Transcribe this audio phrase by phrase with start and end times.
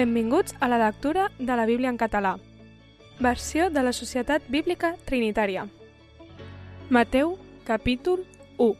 [0.00, 2.38] Benvinguts a la lectura de la Bíblia en català.
[3.20, 5.66] Versió de la Societat Bíblica Trinitària.
[6.88, 7.34] Mateu,
[7.66, 8.22] capítol
[8.56, 8.78] 1.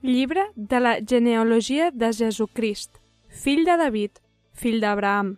[0.00, 2.96] Llibre de la genealogia de Jesucrist,
[3.28, 5.36] fill de David, fill d'Abraham.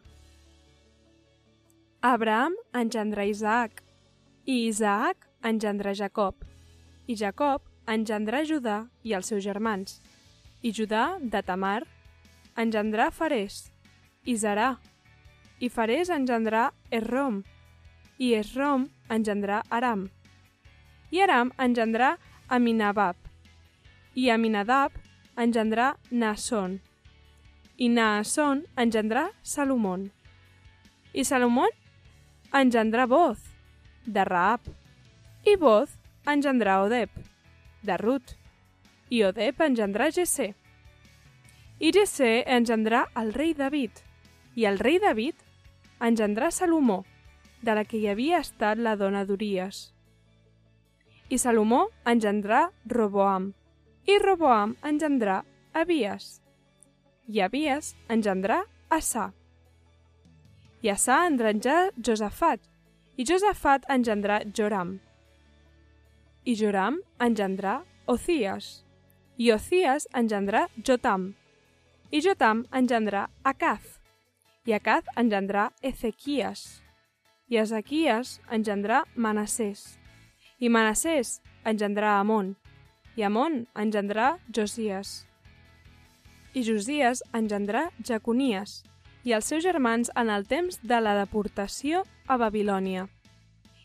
[2.01, 3.83] Abraham engendrà Isaac,
[4.45, 6.45] i Isaac engendrà Jacob,
[7.11, 9.99] i Jacob engendrà Judà i els seus germans,
[10.63, 11.81] i Judà de Tamar
[12.55, 13.65] engendrà Farés,
[14.27, 14.75] i Zarà,
[15.63, 17.43] i Farés engendrà Esrom,
[18.19, 20.09] i Esrom engendrà Aram,
[21.15, 22.17] i Aram engendrà
[22.49, 23.17] Aminabab,
[24.15, 24.93] i Aminadab
[25.37, 26.81] engendrà Naasson,
[27.79, 30.11] i Naasson engendrà Salomón,
[31.13, 31.71] i Salomón
[32.53, 33.39] engendrà Boz,
[34.07, 34.67] de Raab,
[35.47, 35.95] i Boz
[36.27, 37.11] engendrà Odep,
[37.83, 38.35] de Rut,
[39.11, 40.55] i Odep engendrà Gesé.
[41.79, 44.06] I Gesé engendrà el rei David,
[44.57, 45.37] i el rei David
[46.01, 47.05] engendrà Salomó,
[47.61, 49.91] de la que hi havia estat la dona d'Uries.
[51.29, 53.51] I Salomó engendrà Roboam,
[54.09, 55.43] i Roboam engendrà
[55.77, 56.41] Abies,
[57.29, 59.33] i Abies engendrà Assà.
[60.81, 62.63] I Assà engendrà Josafat,
[63.17, 64.97] i Josafat engendrà Joram.
[66.45, 68.71] I Joram engendrà Ocies,
[69.37, 71.35] i Ocies engendrà Jotam,
[72.11, 73.97] i Jotam engendrà Acaz,
[74.67, 76.83] i Acaz engendrà Ezequies,
[77.47, 79.95] i Ezequies engendrà Manassés,
[80.59, 82.57] i Manassés engendrà Amon,
[83.15, 85.23] i Amon engendrà Josies.
[86.53, 88.83] I Josies engendrà Jaconies,
[89.23, 93.07] i els seus germans en el temps de la deportació a Babilònia.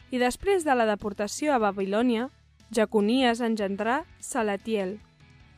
[0.09, 2.29] I després de la deportació a Babilònia,
[2.73, 4.97] Jaconies engendrà Salatiel,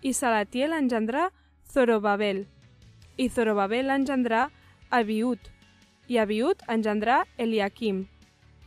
[0.04, 1.30] i Salatiel engendrà
[1.72, 2.44] Zorobabel,
[3.16, 4.50] i Zorobabel engendrà
[4.94, 5.48] Abiut,
[6.06, 8.04] i Abiut engendrà Eliakim,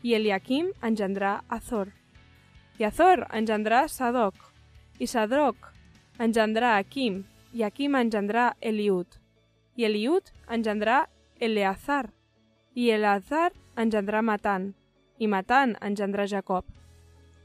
[0.03, 1.93] i Eliakim engendrà Azor,
[2.81, 4.35] i Azor engendrà Sadoc,
[4.99, 5.69] i Sadoc
[6.19, 7.21] engendrà Akim,
[7.55, 9.21] i Akim engendrà Eliut,
[9.79, 11.05] i Eliut engendrà
[11.39, 12.11] Eleazar,
[12.75, 14.73] i Eleazar engendrà Matan,
[15.19, 16.67] i Matan engendrà Jacob.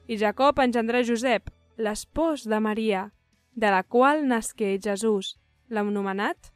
[0.07, 3.05] I Jacob engendrà Josep, l'espòs de Maria,
[3.53, 5.35] de la qual nasqué Jesús,
[5.69, 6.49] l'anomenat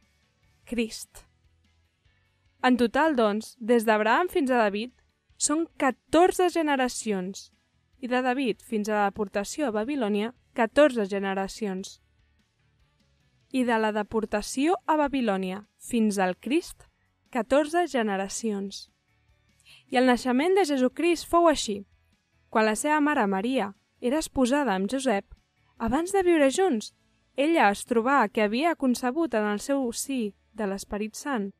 [0.66, 1.22] Crist.
[2.62, 4.92] En total, doncs, des d'Abraham fins a David,
[5.36, 7.50] són 14 generacions,
[8.00, 12.00] i de David fins a la deportació a Babilònia, 14 generacions.
[13.52, 16.88] I de la deportació a Babilònia fins al Crist,
[17.30, 18.88] 14 generacions.
[19.92, 21.82] I el naixement de Jesucrist fou així.
[22.50, 25.26] Quan la seva mare Maria era esposada amb Josep,
[25.78, 26.94] abans de viure junts,
[27.36, 31.50] ella es trobà que havia concebut en el seu sí de l'Esperit Sant.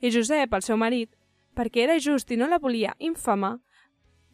[0.00, 1.10] I Josep, el seu marit,
[1.58, 3.58] perquè era just i no la volia infama,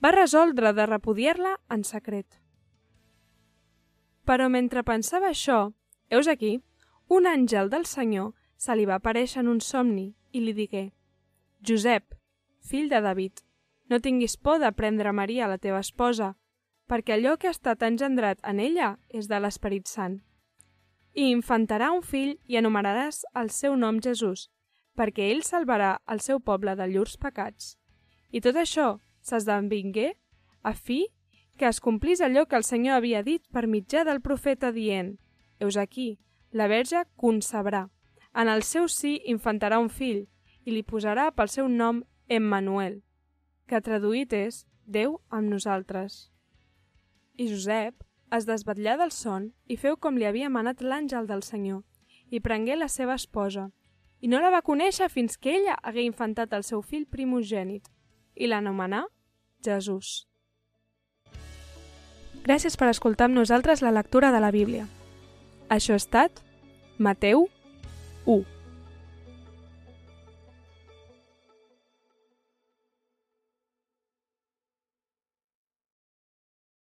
[0.05, 2.41] va resoldre de repudiar-la en secret.
[4.29, 5.73] Però mentre pensava això,
[6.11, 6.59] heus aquí,
[7.09, 10.91] un àngel del Senyor se li va aparèixer en un somni i li digué
[11.65, 12.15] Josep,
[12.61, 13.41] fill de David,
[13.89, 16.35] no tinguis por de prendre Maria, la teva esposa,
[16.89, 20.19] perquè allò que ha estat engendrat en ella és de l'Esperit Sant.
[21.15, 24.51] I infantarà un fill i anomenaràs el seu nom Jesús,
[24.97, 27.75] perquè ell salvarà el seu poble de llurs pecats.
[28.31, 30.15] I tot això s'esdevingué
[30.63, 31.07] a fi
[31.57, 35.17] que es complís allò que el Senyor havia dit per mitjà del profeta dient
[35.61, 36.19] «Heus aquí,
[36.51, 37.89] la verge concebrà,
[38.35, 40.27] en el seu sí infantarà un fill,
[40.65, 43.03] i li posarà pel seu nom Emmanuel,
[43.69, 46.31] que traduït és Déu amb nosaltres.
[47.41, 48.03] I Josep
[48.37, 51.83] es desvetllà del son i feu com li havia manat l'àngel del Senyor,
[52.29, 53.71] i prengué la seva esposa,
[54.25, 57.91] i no la va conèixer fins que ella hagué infantat el seu fill primogènit,
[58.35, 59.05] i l'anomenà
[59.65, 60.25] Jesús.
[62.45, 64.89] Gràcies per escoltar amb nosaltres la lectura de la Bíblia.
[65.69, 66.41] Això ha estat
[66.99, 67.49] Mateu
[68.25, 68.54] 1.